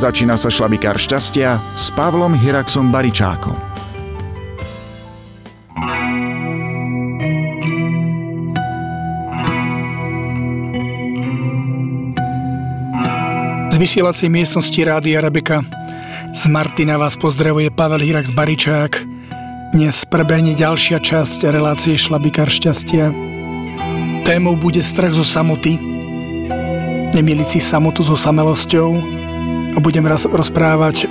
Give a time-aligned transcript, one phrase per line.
[0.00, 3.52] Začína sa šlabikár šťastia s Pavlom Hiraxom Baričákom.
[13.68, 15.60] Z vysielacej miestnosti Rádia Rebeka
[16.32, 19.04] z Martina vás pozdravuje Pavel Hirax Baričák.
[19.76, 23.12] Dnes prebehne ďalšia časť relácie Šlabikár šťastia.
[24.24, 25.76] Témou bude strach zo samoty,
[27.12, 29.19] nemiliť si samotu so samelosťou,
[29.78, 31.06] budem raz rozprávať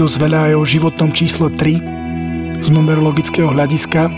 [0.00, 4.08] dosť veľa aj o životnom číslo 3 z numerologického hľadiska,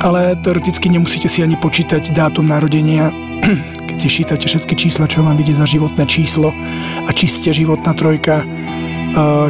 [0.00, 3.10] ale teoreticky nemusíte si ani počítať dátum narodenia,
[3.90, 6.54] keď si šítate všetky čísla, čo vám vidie za životné číslo
[7.02, 8.46] a či ste životná trojka,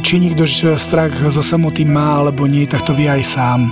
[0.00, 0.48] či nikto
[0.80, 3.68] strach zo samoty má alebo nie, tak to vie aj sám.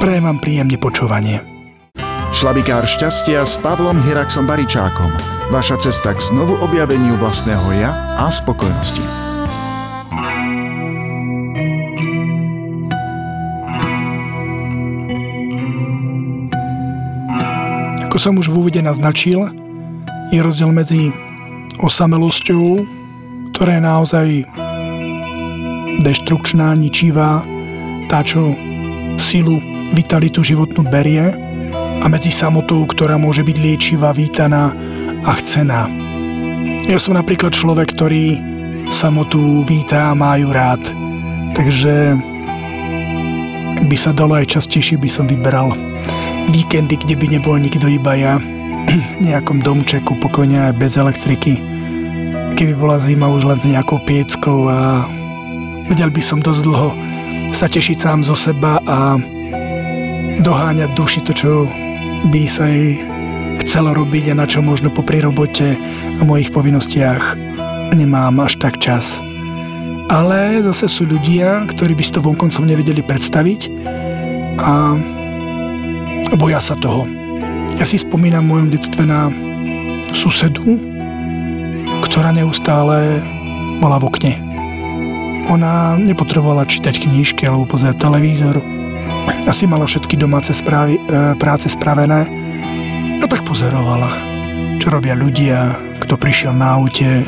[0.00, 1.44] Prajem vám príjemne počúvanie.
[2.34, 9.04] Šlabikár šťastia s Pavlom Hiraxom Baričákom Vaša cesta k znovu objaveniu vlastného ja a spokojnosti.
[18.08, 19.52] Ako som už v úvode naznačil,
[20.32, 21.12] je rozdiel medzi
[21.76, 22.80] osamelosťou,
[23.52, 24.28] ktorá je naozaj
[26.00, 27.44] deštrukčná, ničivá,
[28.08, 28.56] tá, čo
[29.20, 29.60] silu,
[29.92, 31.36] vitalitu životnú berie
[32.00, 34.72] a medzi samotou, ktorá môže byť liečivá, vítaná
[35.24, 35.88] a chcená.
[36.84, 38.36] Ja som napríklad človek, ktorý
[38.92, 40.84] samotu vítá a má ju rád.
[41.56, 42.20] Takže
[43.88, 45.72] by sa dalo aj častejšie by som vyberal
[46.52, 48.34] víkendy, kde by nebol nikto iba ja
[49.28, 51.56] nejakom domčeku, pokojne aj bez elektriky.
[52.54, 55.08] Keby bola zima už len s nejakou pieckou a
[55.88, 56.90] vedel by som dosť dlho
[57.54, 59.16] sa tešiť sám zo seba a
[60.42, 61.52] doháňať duši to, čo
[62.28, 63.13] by sa jej
[63.62, 65.78] chcelo robiť a na čo možno po robote
[66.18, 67.36] a mojich povinnostiach
[67.94, 69.22] nemám až tak čas.
[70.10, 73.60] Ale zase sú ľudia, ktorí by si to vonkoncom nevedeli predstaviť
[74.60, 74.98] a
[76.36, 77.08] boja sa toho.
[77.74, 79.32] Ja si spomínam v mojom detstve na
[80.14, 80.78] susedu,
[82.06, 83.18] ktorá neustále
[83.82, 84.32] bola v okne.
[85.50, 88.62] Ona nepotrebovala čítať knížky alebo pozerať televízor.
[89.44, 92.24] Asi mala všetky domáce správy, e, práce spravené
[93.24, 94.12] a tak pozorovala,
[94.76, 97.24] čo robia ľudia, kto prišiel na aute,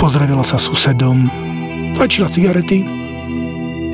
[0.00, 1.28] pozdravila sa susedom,
[1.92, 2.80] fajčila cigarety,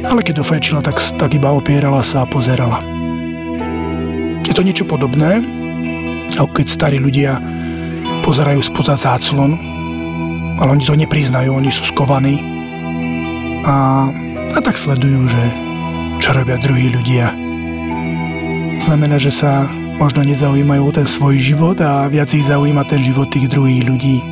[0.07, 2.79] ale keď dofajčila, tak, tak iba opierala sa a pozerala.
[4.47, 5.43] Je to niečo podobné,
[6.39, 7.43] ako keď starí ľudia
[8.23, 9.59] pozerajú spoza záclon,
[10.63, 12.39] ale oni to nepriznajú, oni sú skovaní.
[13.67, 14.07] A,
[14.55, 15.45] a tak sledujú, že
[16.23, 17.35] čo robia druhí ľudia.
[18.79, 19.67] Znamená, že sa
[19.99, 24.23] možno nezaujímajú o ten svoj život a viac ich zaujíma ten život tých druhých ľudí.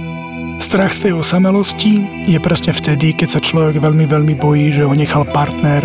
[0.63, 4.95] Strach z tej osamelosti je presne vtedy, keď sa človek veľmi, veľmi bojí, že ho
[4.95, 5.85] nechal partner,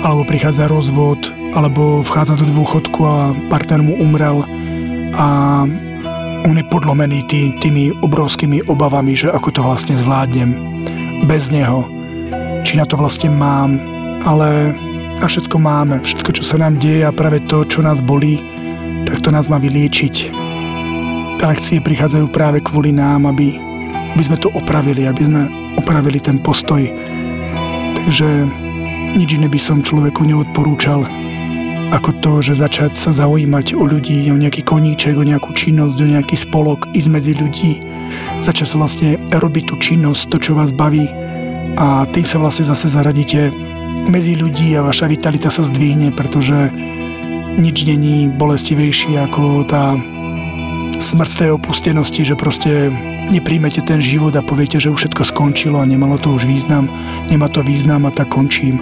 [0.00, 1.18] alebo prichádza rozvod,
[1.52, 4.46] alebo vchádza do dôchodku a partner mu umrel
[5.18, 5.26] a
[6.46, 10.54] on je podlomený tý, tými obrovskými obavami, že ako to vlastne zvládnem
[11.26, 11.82] bez neho.
[12.62, 13.82] Či na to vlastne mám,
[14.22, 14.70] ale
[15.16, 18.36] a všetko máme, všetko, čo sa nám deje a práve to, čo nás bolí,
[19.06, 20.14] tak to nás má vyliečiť.
[21.38, 23.56] Tie lekcie prichádzajú práve kvôli nám, aby,
[24.18, 25.42] aby sme to opravili, aby sme
[25.78, 26.82] opravili ten postoj.
[27.94, 28.28] Takže
[29.14, 31.06] nič iné by som človeku neodporúčal,
[31.94, 36.06] ako to, že začať sa zaujímať o ľudí, o nejaký koníček, o nejakú činnosť, o
[36.18, 37.78] nejaký spolok, ísť medzi ľudí,
[38.42, 41.06] začať sa vlastne robiť tú činnosť, to, čo vás baví
[41.76, 43.52] a tým sa vlastne zase zaradíte
[44.08, 46.72] medzi ľudí a vaša vitalita sa zdvihne, pretože
[47.56, 49.96] nič není bolestivejší ako tá
[50.96, 52.88] smrť tej opustenosti, že proste
[53.28, 56.88] nepríjmete ten život a poviete, že už všetko skončilo a nemalo to už význam,
[57.28, 58.80] nemá to význam a tak končím.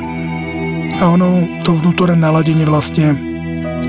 [1.03, 3.19] A ono, to vnútorné naladenie vlastne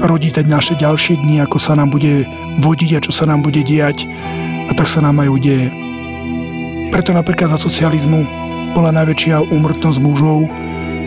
[0.02, 2.26] rodí teď naše ďalšie dni, ako sa nám bude
[2.60, 4.10] vodiť a čo sa nám bude diať
[4.66, 5.68] a tak sa nám aj udeje.
[6.90, 8.26] Preto napríklad za socializmu
[8.74, 10.50] bola najväčšia úmrtnosť mužov,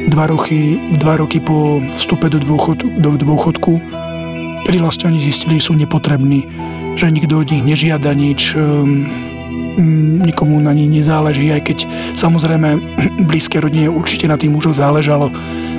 [0.08, 3.78] dva roky, dva roky po vstupe do, dôchod, do dôchodku,
[4.64, 6.48] kedy vlastne oni zistili, že sú nepotrební,
[6.96, 9.04] že nikto od nich nežiada nič, um,
[10.24, 11.78] nikomu na nich nezáleží, aj keď
[12.18, 12.68] samozrejme
[13.30, 15.30] blízke rodine určite na tých mužov záležalo,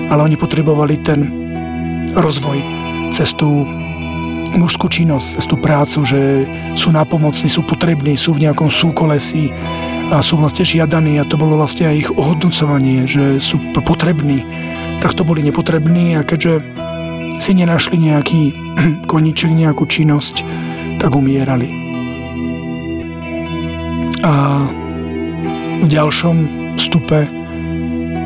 [0.09, 1.19] ale oni potrebovali ten
[2.13, 2.57] rozvoj
[3.09, 3.65] cez tú
[4.49, 6.21] mužskú činnosť, cez prácu, že
[6.73, 9.53] sú nápomocní, sú potrební, sú v nejakom súkolesí,
[10.09, 14.41] a sú vlastne žiadaní a to bolo vlastne aj ich ohodnocovanie, že sú potrební.
[14.99, 16.65] Tak to boli nepotrební a keďže
[17.39, 18.41] si nenašli nejaký
[19.11, 20.41] koníček, nejakú činnosť,
[20.97, 21.71] tak umierali.
[24.19, 24.67] A
[25.79, 26.37] V ďalšom
[26.75, 27.23] stupe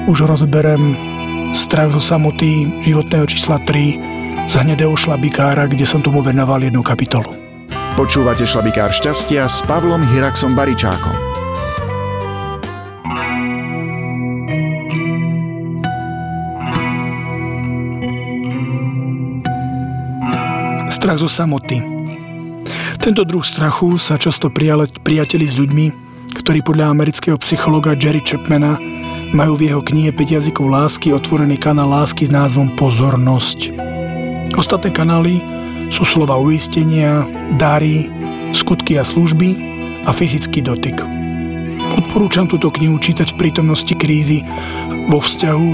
[0.10, 0.98] už rozoberem
[1.54, 7.38] strach zo samoty životného čísla 3 z hnedého šlabikára, kde som tomu venoval jednu kapitolu.
[7.94, 11.33] Počúvate šlabikár šťastia s Pavlom Hiraxom Baričákom.
[21.04, 21.84] Strach zo samoty.
[22.96, 24.48] Tento druh strachu sa často
[25.04, 25.86] priateli s ľuďmi,
[26.32, 28.80] ktorí podľa amerického psychologa Jerry Chapmana
[29.36, 33.76] majú v jeho knihe 5 jazykov lásky otvorený kanál lásky s názvom Pozornosť.
[34.56, 35.44] Ostatné kanály
[35.92, 37.28] sú slova uistenia,
[37.60, 38.08] dary,
[38.56, 39.60] skutky a služby
[40.08, 41.04] a fyzický dotyk.
[42.00, 44.40] Odporúčam túto knihu čítať v prítomnosti krízy
[45.12, 45.72] vo vzťahu.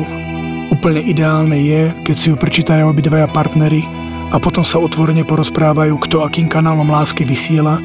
[0.74, 3.99] Úplne ideálne je, keď si ju prečítajú obidvaja partnery
[4.30, 7.82] a potom sa otvorene porozprávajú, kto akým kanálom lásky vysiela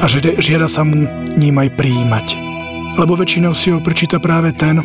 [0.00, 0.04] a
[0.40, 2.26] žiada sa mu ním aj prijímať.
[2.96, 4.80] Lebo väčšinou si ho prečíta práve ten,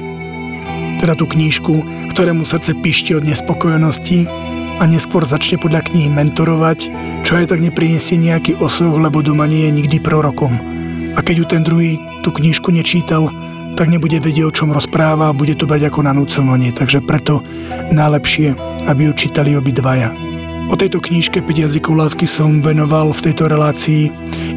[1.00, 1.84] teda tú knížku,
[2.16, 4.28] ktorému srdce pišti od nespokojnosti
[4.80, 6.80] a neskôr začne podľa knihy mentorovať,
[7.24, 10.56] čo aj tak nepriniesie nejaký osoch, lebo doma nie je nikdy prorokom.
[11.16, 13.32] A keď ju ten druhý tú knižku nečítal,
[13.76, 17.44] tak nebude vedieť, o čom rozpráva a bude to bať ako nanúcovanie, takže preto
[17.92, 18.56] najlepšie,
[18.88, 20.25] aby ju čítali obidvaja.
[20.66, 24.10] O tejto knižke 5 jazykov lásky som venoval v tejto relácii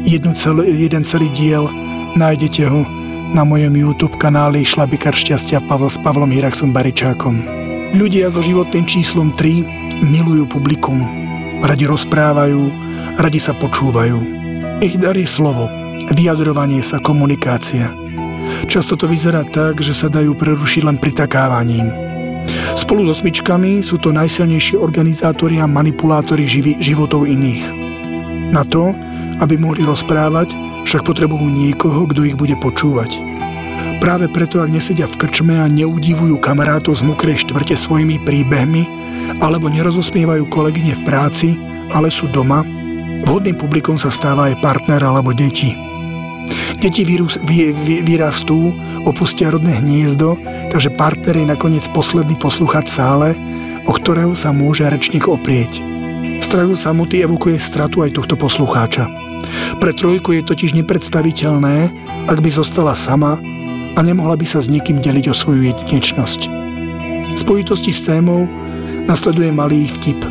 [0.09, 1.69] jednu cel, jeden celý diel,
[2.17, 2.81] nájdete ho
[3.29, 7.45] na mojom YouTube kanáli Šlabikár šťastia Pavel s Pavlom Hiraxom Baričákom.
[7.93, 11.05] Ľudia so životným číslom 3 milujú publikum,
[11.61, 12.73] radi rozprávajú,
[13.21, 14.17] radi sa počúvajú.
[14.81, 15.69] Ich dar je slovo,
[16.09, 17.93] vyjadrovanie sa, komunikácia.
[18.65, 22.08] Často to vyzerá tak, že sa dajú prerušiť len pritakávaním.
[22.77, 27.65] Spolu so smyčkami sú to najsilnejší organizátori a manipulátori živi, životov iných.
[28.49, 28.95] Na to,
[29.39, 30.53] aby mohli rozprávať,
[30.87, 33.19] však potrebujú niekoho, kto ich bude počúvať.
[33.99, 38.87] Práve preto, ak nesedia v krčme a neudivujú kamarátov z mokrej štvrte svojimi príbehmi,
[39.43, 41.49] alebo nerozosmievajú kolegyne v práci,
[41.91, 42.63] ale sú doma,
[43.27, 45.88] vhodným publikom sa stáva aj partner alebo deti.
[46.79, 47.03] Deti
[48.03, 48.71] vyrastú,
[49.03, 50.39] opustia rodné hniezdo,
[50.71, 53.35] takže partner je nakoniec posledný posluchať sále,
[53.83, 55.83] o ktorého sa môže rečník oprieť.
[56.39, 59.11] Strahu samoty evokuje stratu aj tohto poslucháča.
[59.79, 61.91] Pre trojku je totiž nepredstaviteľné,
[62.27, 63.39] ak by zostala sama
[63.95, 66.41] a nemohla by sa s nikým deliť o svoju jedinečnosť.
[67.33, 68.47] V spojitosti s témou
[69.07, 70.21] nasleduje malý vtip.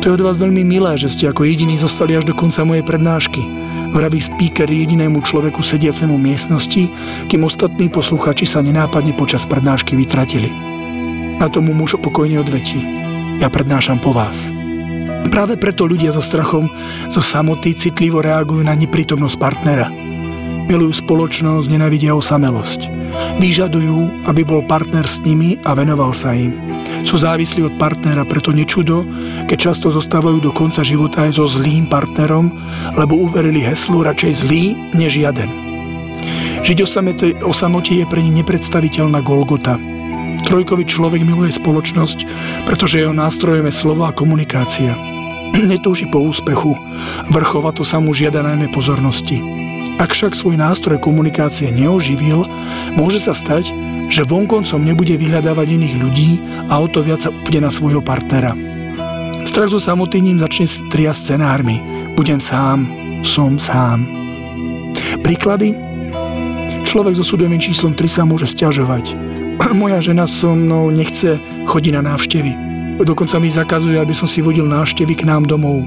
[0.00, 2.84] To je od vás veľmi milé, že ste ako jediní zostali až do konca mojej
[2.84, 3.44] prednášky.
[3.90, 6.86] Vraví speaker jedinému človeku sediacemu miestnosti,
[7.26, 10.50] kým ostatní posluchači sa nenápadne počas prednášky vytratili.
[11.42, 12.78] Na tomu muž pokojne odvetí.
[13.42, 14.52] Ja prednášam po vás.
[15.28, 16.70] Práve preto ľudia so strachom
[17.10, 19.90] zo samoty citlivo reagujú na neprítomnosť partnera.
[20.70, 22.86] Milujú spoločnosť, nenavidia osamelosť.
[23.42, 26.69] Vyžadujú, aby bol partner s nimi a venoval sa im.
[27.00, 29.02] Sú závislí od partnera, preto nečudo,
[29.48, 32.52] keď často zostávajú do konca života aj so zlým partnerom,
[32.94, 35.50] lebo uverili heslu radšej zlý než žiaden.
[36.60, 36.78] Žiť
[37.40, 39.80] o samote je pre nich nepredstaviteľná Golgota.
[40.44, 42.26] Trojkový človek miluje spoločnosť,
[42.68, 44.94] pretože jeho nástrojom je slovo a komunikácia.
[45.72, 46.76] Netúži po úspechu,
[47.32, 49.69] vrchovato sa mu žiada najmä pozornosti.
[50.00, 52.48] Ak však svoj nástroj komunikácie neoživil,
[52.96, 53.68] môže sa stať,
[54.08, 56.30] že vonkoncom nebude vyhľadávať iných ľudí
[56.72, 58.56] a o to viac sa upne na svojho partnera.
[59.44, 61.84] Strach zo samotným začne tria scenármi.
[62.16, 62.88] Budem sám,
[63.28, 64.08] som sám.
[65.20, 65.76] Príklady?
[66.88, 69.12] Človek so súdovým číslom 3 sa môže stiažovať.
[69.76, 71.36] Moja žena so mnou nechce
[71.68, 72.52] chodiť na návštevy.
[73.04, 75.84] Dokonca mi zakazuje, aby som si vodil návštevy k nám domov.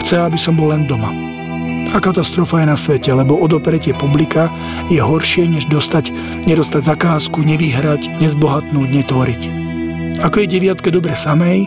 [0.00, 1.33] Chce, aby som bol len doma.
[1.92, 4.48] A katastrofa je na svete, lebo odopretie publika
[4.88, 6.14] je horšie, než dostať,
[6.48, 9.42] nedostať zakázku, nevyhrať, nezbohatnúť, netvoriť.
[10.22, 11.66] Ako je deviatke dobre samej,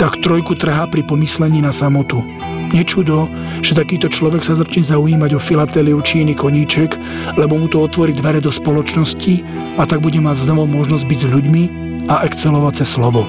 [0.00, 2.24] tak trojku trhá pri pomyslení na samotu.
[2.72, 3.28] Nečudo,
[3.60, 6.96] že takýto človek sa začne zaujímať o filatéliu či iný koníček,
[7.36, 9.44] lebo mu to otvorí dvere do spoločnosti
[9.76, 11.62] a tak bude mať znovu možnosť byť s ľuďmi
[12.08, 13.28] a excelovať cez slovo.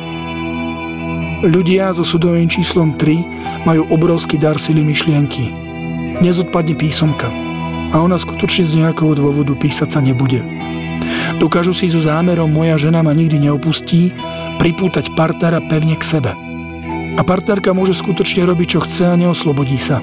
[1.43, 5.62] Ľudia so sudovým číslom 3 majú obrovský dar sily myšlienky.
[6.21, 7.31] Nezodpadne písomka
[7.93, 10.41] a ona skutočne z nejakého dôvodu písať sa nebude.
[11.41, 14.13] Dokážu si so zámerom moja žena ma nikdy neopustí
[14.61, 16.33] pripútať partnera pevne k sebe–
[17.13, 20.01] a partnerka môže skutočne robiť, čo chce a neoslobodí sa.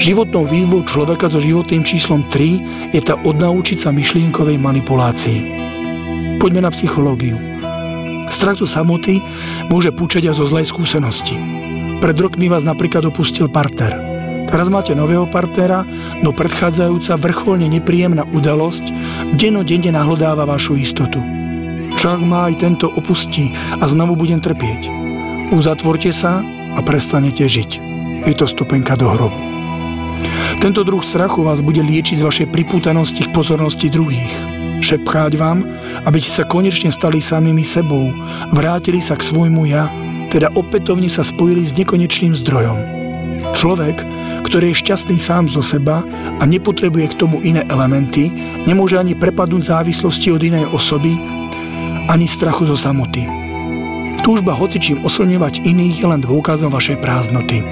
[0.00, 5.38] Životnou výzvou človeka so životným číslom 3 je tá odnaučiť sa myšlienkovej manipulácii.
[6.40, 7.36] Poďme na psychológiu.
[8.30, 9.20] Strach zo samoty
[9.68, 11.36] môže púčať aj zo zlej skúsenosti.
[12.00, 14.09] Pred rokmi vás napríklad opustil partner.
[14.50, 15.86] Teraz máte nového partnera,
[16.26, 18.90] no predchádzajúca vrcholne nepríjemná udalosť
[19.38, 21.22] denodenne nahlodáva vašu istotu.
[21.94, 24.90] Čo ak ma aj tento opustí a znovu budem trpieť?
[25.54, 26.42] Uzatvorte sa
[26.74, 27.70] a prestanete žiť.
[28.26, 29.38] Je to stupenka do hrobu.
[30.58, 34.34] Tento druh strachu vás bude liečiť z vašej pripútanosti k pozornosti druhých.
[34.82, 35.64] Šepcháť vám,
[36.04, 38.12] aby ste sa konečne stali samými sebou,
[38.50, 39.86] vrátili sa k svojmu ja,
[40.28, 42.99] teda opätovne sa spojili s nekonečným zdrojom.
[43.54, 44.02] Človek,
[44.46, 46.02] ktorý je šťastný sám zo seba
[46.38, 48.30] a nepotrebuje k tomu iné elementy,
[48.64, 51.18] nemôže ani prepadnúť závislosti od inej osoby,
[52.08, 53.26] ani strachu zo samoty.
[54.20, 57.64] Túžba hocičím oslňovať iných je len dôkazom vašej prázdnoty.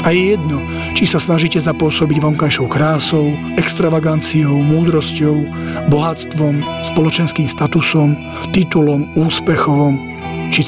[0.00, 0.64] A je jedno,
[0.96, 5.44] či sa snažíte zapôsobiť vonkajšou krásou, extravaganciou, múdrosťou,
[5.92, 8.16] bohatstvom, spoločenským statusom,
[8.54, 10.00] titulom, úspechovom
[10.50, 10.64] či.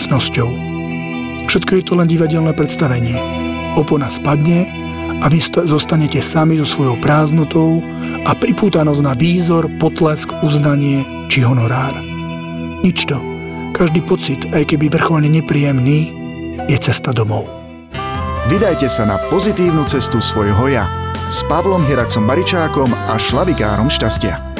[1.48, 3.41] Všetko je to len divadelné predstavenie.
[3.72, 4.68] Opona spadne
[5.22, 7.80] a vy zostanete sami so svojou prázdnotou
[8.28, 11.96] a pripútanosť na výzor, potlesk, uznanie či honorár.
[12.84, 13.16] Nič to.
[13.72, 16.12] Každý pocit, aj keby vrcholne nepríjemný,
[16.68, 17.48] je cesta domov.
[18.52, 20.84] Vydajte sa na pozitívnu cestu svojho ja
[21.32, 24.51] s Pavlom Hiraxom Baričákom a Šlavikárom šťastia.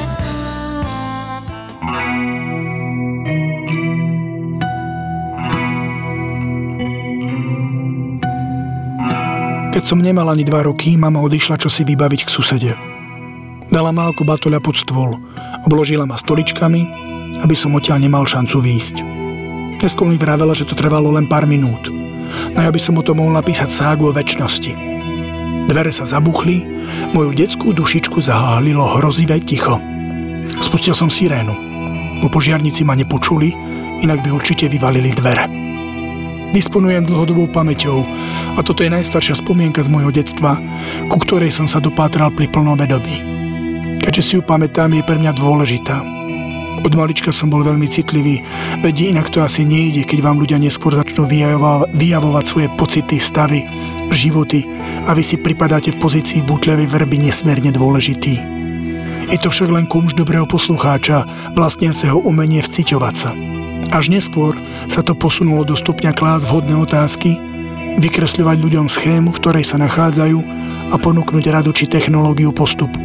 [9.83, 12.71] Keď som nemal ani dva roky, mama odišla čosi vybaviť k susede.
[13.67, 15.19] Dala ako batoľa pod stôl,
[15.67, 16.81] obložila ma stoličkami,
[17.43, 19.03] aby som odtiaľ nemal šancu výjsť.
[19.83, 21.91] Dnesko mi vravela, že to trvalo len pár minút,
[22.55, 24.71] no ja by som o tom mohol napísať ságu o väčšnosti.
[25.67, 26.63] Dvere sa zabuchli,
[27.11, 29.83] moju detskú dušičku zaháhlilo hrozivé ticho.
[30.63, 31.51] Spustil som sirénu,
[32.23, 33.51] bo požiarníci ma nepočuli,
[33.99, 35.72] inak by určite vyvalili dvere.
[36.53, 38.05] Disponujem dlhodobou pamäťou
[38.53, 40.61] a toto je najstaršia spomienka z môjho detstva,
[41.09, 43.25] ku ktorej som sa dopátral pri plnom vedomí.
[43.97, 46.05] Keďže si ju pamätám, je pre mňa dôležitá.
[46.83, 48.45] Od malička som bol veľmi citlivý,
[48.85, 51.25] veď inak to asi nejde, keď vám ľudia neskôr začnú
[51.89, 53.65] vyjavovať svoje pocity, stavy,
[54.13, 54.67] životy
[55.09, 58.35] a vy si pripadáte v pozícii butlevej verby nesmierne dôležitý.
[59.31, 61.25] Je to však len kumš dobrého poslucháča,
[61.57, 63.33] vlastniaceho umenie vciťovať sa.
[63.93, 64.57] Až neskôr
[64.89, 67.37] sa to posunulo do stupňa klás vhodné otázky,
[68.01, 70.39] vykresľovať ľuďom schému, v ktorej sa nachádzajú
[70.89, 72.97] a ponúknuť radu či technológiu postupu.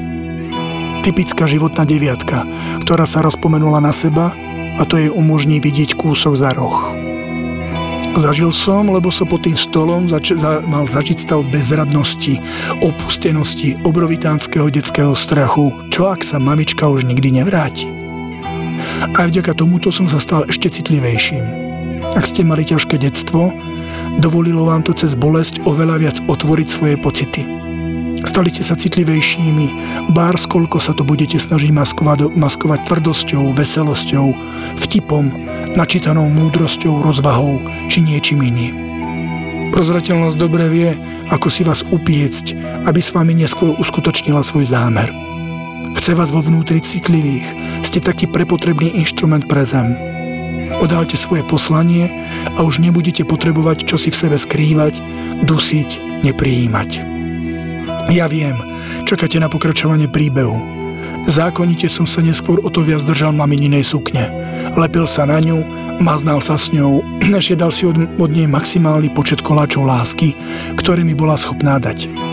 [1.05, 2.49] Typická životná deviatka,
[2.81, 4.33] ktorá sa rozpomenula na seba
[4.81, 6.97] a to jej umožní vidieť kúsok za roh.
[8.19, 12.41] Zažil som, lebo som pod tým stolom zač- za- mal zažiť stav bezradnosti,
[12.83, 15.71] opustenosti, obrovitánskeho detského strachu.
[15.93, 17.98] Čo ak sa mamička už nikdy nevráti?
[18.99, 21.45] Aj vďaka tomuto som sa stal ešte citlivejším.
[22.15, 23.55] Ak ste mali ťažké detstvo,
[24.19, 27.43] dovolilo vám to cez bolesť oveľa viac otvoriť svoje pocity.
[28.27, 29.67] Stali ste sa citlivejšími,
[30.11, 34.27] bár skoľko sa to budete snažiť maskovať, maskovať tvrdosťou, veselosťou,
[34.83, 35.31] vtipom,
[35.79, 38.75] načítanou múdrosťou, rozvahou či niečím iným.
[39.71, 40.91] Prozrateľnosť dobre vie,
[41.31, 42.59] ako si vás upiecť,
[42.91, 45.28] aby s vami neskôr uskutočnila svoj zámer.
[45.97, 47.47] Chce vás vo vnútri citlivých.
[47.81, 49.97] Ste taký prepotrebný inštrument pre zem.
[50.85, 52.13] Odálte svoje poslanie
[52.57, 55.01] a už nebudete potrebovať čo si v sebe skrývať,
[55.47, 56.91] dusiť, neprijímať.
[58.13, 58.61] Ja viem,
[59.09, 60.61] čakáte na pokračovanie príbehu.
[61.29, 64.29] Zákonite som sa neskôr o to viac držal mamininej sukne.
[64.77, 65.61] Lepil sa na ňu,
[66.01, 70.37] maznal sa s ňou, než jedal si od, od nej maximálny počet koláčov lásky,
[70.77, 72.28] ktorý mi bola schopná dať.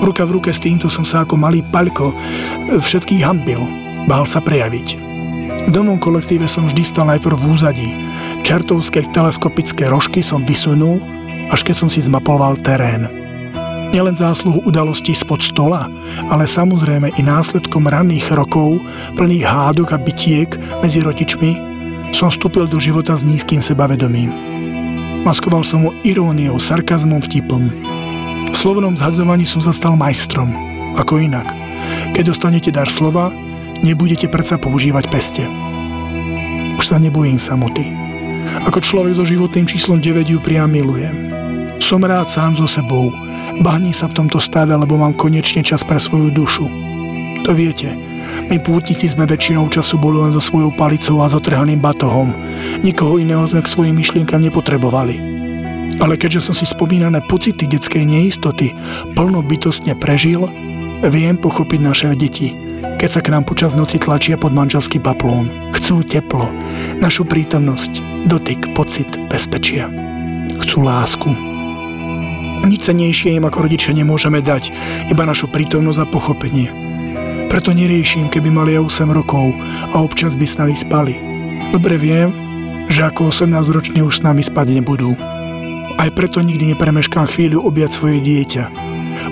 [0.00, 2.16] Ruka v ruke s týmto som sa ako malý paľko
[2.80, 3.60] všetkých hambil.
[4.08, 4.96] Bál sa prejaviť.
[5.68, 7.90] V domom kolektíve som vždy stal najprv v úzadí.
[8.40, 11.04] Čertovské teleskopické rožky som vysunul,
[11.52, 13.06] až keď som si zmapoval terén.
[13.90, 15.90] Nielen zásluhu udalostí spod stola,
[16.30, 18.80] ale samozrejme i následkom ranných rokov,
[19.18, 21.58] plných hádok a bytiek medzi rodičmi,
[22.14, 24.30] som vstúpil do života s nízkym sebavedomím.
[25.26, 27.89] Maskoval som ho iróniou, sarkazmom, vtipom.
[28.60, 30.52] Slovnom zhadzovaní som sa stal majstrom.
[30.92, 31.48] Ako inak.
[32.12, 33.32] Keď dostanete dar slova,
[33.80, 35.48] nebudete predsa používať peste.
[36.76, 37.88] Už sa nebojím samoty.
[38.68, 41.32] Ako človek so životným číslom 9 ju priam milujem.
[41.80, 43.08] Som rád sám so sebou.
[43.64, 46.68] Bahní sa v tomto stave, lebo mám konečne čas pre svoju dušu.
[47.48, 47.96] To viete,
[48.52, 52.36] my pútnici sme väčšinou času boli len so svojou palicou a zotrhaným batohom.
[52.84, 55.29] Nikoho iného sme k svojim myšlienkam nepotrebovali.
[56.00, 58.72] Ale keďže som si spomínané pocity detskej neistoty
[59.12, 60.48] plno bytostne prežil,
[61.04, 62.56] viem pochopiť naše deti,
[63.00, 65.52] keď sa k nám počas noci tlačia pod manželský paplón.
[65.76, 66.48] Chcú teplo,
[67.00, 69.92] našu prítomnosť, dotyk, pocit bezpečia.
[70.60, 71.28] Chcú lásku.
[72.60, 74.72] Nič cenejšie im ako rodičia nemôžeme dať,
[75.08, 76.68] iba našu prítomnosť a pochopenie.
[77.48, 79.56] Preto neriešim, keby mali 8 rokov
[79.90, 81.16] a občas by s nami spali.
[81.72, 82.30] Dobre viem,
[82.92, 85.16] že ako 18-roční už s nami spať nebudú.
[85.96, 88.64] Aj preto nikdy nepremeškám chvíľu objať svoje dieťa.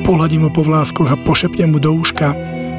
[0.03, 2.35] Pohľadím ho po vláskoch a pošepnem mu do úška,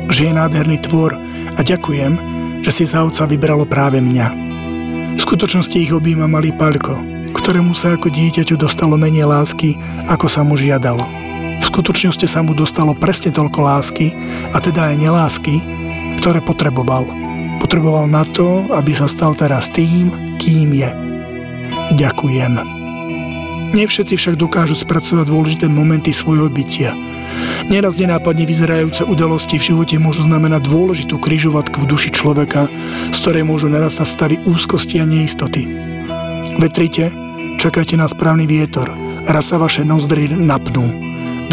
[0.10, 1.16] že je nádherný tvor
[1.56, 2.18] a ďakujem,
[2.66, 4.28] že si za otca vybralo práve mňa.
[5.16, 6.98] V skutočnosti ich objíma malý Palko,
[7.36, 9.78] ktorému sa ako dieťaťu dostalo menej lásky,
[10.10, 11.04] ako sa mu žiadalo.
[11.60, 14.16] V skutočnosti sa mu dostalo presne toľko lásky,
[14.56, 15.62] a teda aj nelásky,
[16.24, 17.06] ktoré potreboval.
[17.60, 20.10] Potreboval na to, aby sa stal teraz tým,
[20.40, 20.90] kým je.
[22.00, 22.79] Ďakujem.
[23.70, 26.98] Nie všetci však dokážu spracovať dôležité momenty svojho bytia.
[27.70, 32.66] Neraz nenápadne vyzerajúce udalosti v živote môžu znamenať dôležitú kryžovatku v duši človeka,
[33.14, 35.70] z ktorej môžu narastať stavy úzkosti a neistoty.
[36.58, 37.14] Vetrite,
[37.62, 38.90] čakajte na správny vietor,
[39.30, 40.90] raz sa vaše nozdry napnú.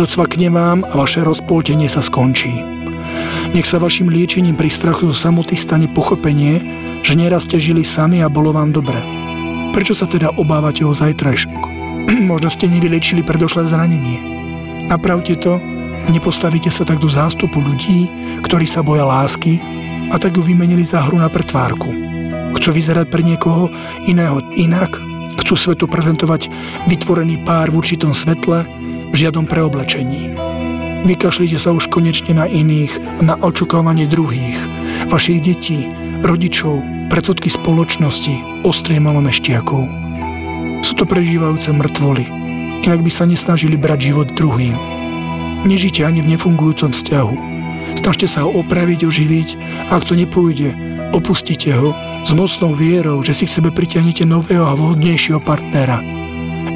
[0.01, 2.53] Docvakne vám a vaše rozpoltenie sa skončí.
[3.53, 6.65] Nech sa vašim liečením pri strachu zo samoty stane pochopenie,
[7.05, 8.99] že neraz ste žili sami a bolo vám dobre.
[9.77, 11.76] Prečo sa teda obávate o zajtrajšok?
[12.31, 14.23] Možno ste nevylečili predošlé zranenie.
[14.87, 15.59] Napravte to
[16.11, 18.11] nepostavíte sa tak do zástupu ľudí,
[18.43, 19.59] ktorí sa boja lásky
[20.11, 21.91] a tak ju vymenili za hru na pretvárku.
[22.57, 23.69] Chcú vyzerať pre niekoho
[24.07, 24.97] iného inak,
[25.43, 26.49] chcú svetu prezentovať
[26.87, 28.65] vytvorený pár v určitom svetle,
[29.11, 30.35] v žiadom preoblečení.
[31.07, 34.59] Vykašlite sa už konečne na iných, na očakávanie druhých,
[35.07, 35.87] vašich detí,
[36.25, 40.06] rodičov, predsudky spoločnosti, ostrie malomeštiakov.
[40.87, 42.31] Sú to prežívajúce mŕtvoly,
[42.87, 44.79] inak by sa nesnažili brať život druhým.
[45.67, 47.37] Nežite ani v nefungujúcom vzťahu.
[47.99, 49.49] Snažte sa ho opraviť, oživiť
[49.91, 50.71] a ak to nepôjde,
[51.11, 51.91] opustite ho
[52.23, 55.99] s mocnou vierou, že si k sebe pritiahnete nového a vhodnejšieho partnera.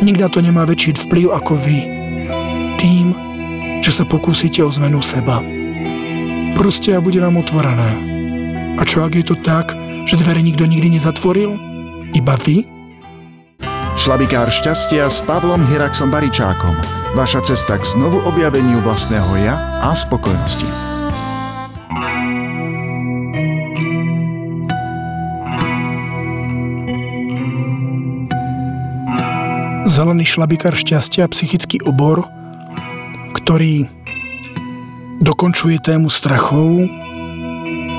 [0.02, 1.78] Nikto to nemá väčší vplyv ako vy.
[2.82, 3.14] Tým,
[3.78, 5.38] že sa pokúsite o zmenu seba.
[6.58, 7.90] Proste a bude vám otvorené.
[8.74, 9.70] A čo ak je to tak,
[10.10, 11.54] že dvere nikto nikdy nezatvoril?
[12.10, 12.79] Iba vy?
[14.00, 16.72] Šlabikár šťastia s Pavlom Hiraxom Baričákom.
[17.12, 20.64] Vaša cesta k znovu objaveniu vlastného ja a spokojnosti.
[29.84, 32.24] Zelený šlabikár šťastia, psychický obor,
[33.36, 33.84] ktorý
[35.20, 36.88] dokončuje tému strachov.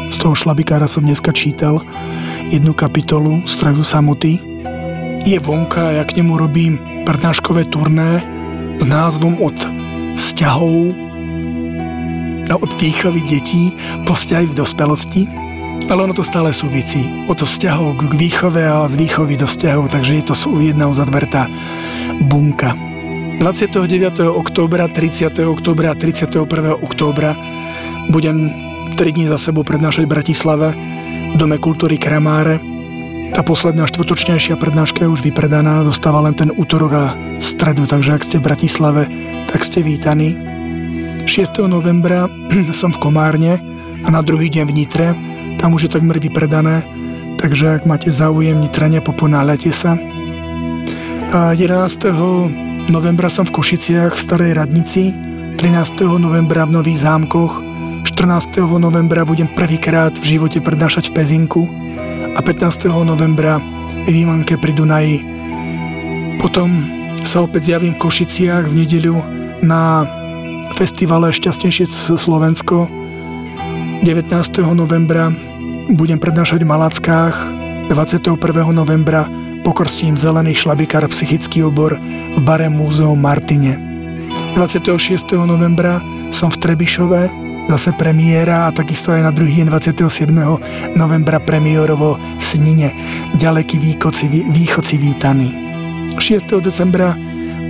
[0.10, 1.78] Z toho šlabikára som dneska čítal
[2.50, 4.51] jednu kapitolu Strachu samoty,
[5.22, 8.26] je vonka a ja k nemu robím prednáškové turné
[8.82, 9.54] s názvom od
[10.18, 10.98] vzťahov
[12.50, 13.78] no, od výchovy detí
[14.10, 15.22] po vzťahy v dospelosti.
[15.90, 17.04] Ale ono to stále súvisí.
[17.28, 21.52] Od vzťahov k výchove a z výchovy do vzťahov, takže je to jedna uzadvertá
[22.26, 22.74] bunka.
[23.42, 24.22] 29.
[24.30, 25.42] októbra, 30.
[25.50, 26.46] októbra a 31.
[26.78, 27.34] októbra
[28.14, 28.54] budem
[28.94, 30.68] 3 dní za sebou prednášať v Bratislave
[31.34, 32.71] v Dome kultúry Kramáre
[33.32, 37.06] tá posledná štvrtočnejšia prednáška je už vypredaná, dostáva len ten útorok a
[37.40, 39.08] stredu, takže ak ste v Bratislave,
[39.48, 40.36] tak ste vítaní.
[41.24, 41.64] 6.
[41.64, 42.28] novembra
[42.76, 43.64] som v Komárne
[44.04, 45.08] a na druhý deň v Nitre,
[45.56, 46.84] tam už je takmer vypredané,
[47.40, 49.96] takže ak máte záujem Nitrania, poponáľate sa.
[51.32, 52.92] A 11.
[52.92, 55.16] novembra som v Košiciach v Starej Radnici,
[55.56, 56.04] 13.
[56.20, 57.64] novembra v Nových zámkoch,
[58.04, 58.60] 14.
[58.76, 61.64] novembra budem prvýkrát v živote prednášať v Pezinku,
[62.32, 62.88] a 15.
[63.04, 63.60] novembra
[64.08, 65.18] v Výmanke pri Dunaji.
[66.40, 66.88] Potom
[67.28, 69.16] sa opäť zjavím v Košiciach v nedeľu
[69.60, 70.08] na
[70.74, 72.88] festivale Šťastnejšie Slovensko.
[74.08, 74.32] 19.
[74.72, 75.30] novembra
[75.92, 77.36] budem prednášať v Malackách,
[77.92, 78.40] 21.
[78.72, 79.28] novembra
[79.68, 82.00] pokrstím zelený šlabikár psychický obor
[82.36, 83.76] v bare Múzeum Martine.
[84.56, 85.36] 26.
[85.44, 86.00] novembra
[86.32, 90.28] som v Trebišove zase premiéra a takisto aj na druhý deň 27.
[90.92, 92.92] novembra premiérovo v Snine.
[93.40, 95.56] Ďaleký východci, východci vítaný.
[96.20, 96.52] 6.
[96.60, 97.16] decembra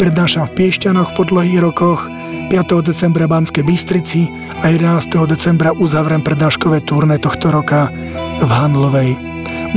[0.02, 2.10] prednášam v Piešťanoch po dlhých rokoch,
[2.50, 2.82] 5.
[2.82, 4.26] decembra Banskej Bystrici
[4.66, 5.06] a 11.
[5.30, 7.94] decembra uzavrem prednáškové turné tohto roka
[8.42, 9.14] v Handlovej.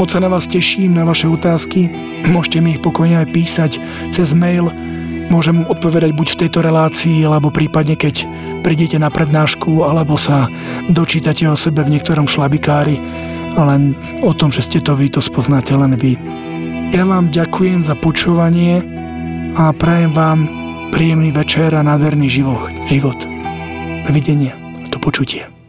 [0.00, 1.92] Moc sa na vás teším, na vaše otázky.
[2.32, 3.72] Môžete mi ich pokojne aj písať
[4.08, 4.72] cez mail
[5.28, 8.26] môžem odpovedať buď v tejto relácii, alebo prípadne keď
[8.64, 10.48] prídete na prednášku, alebo sa
[10.88, 12.98] dočítate o sebe v niektorom šlabikári,
[13.54, 13.94] len
[14.26, 16.18] o tom, že ste to vy, to spoznáte len vy.
[16.90, 18.82] Ja vám ďakujem za počúvanie
[19.54, 20.46] a prajem vám
[20.90, 22.70] príjemný večer a nádherný život.
[22.86, 23.18] život.
[24.06, 24.54] Dovidenia.
[24.92, 25.63] Do počutia.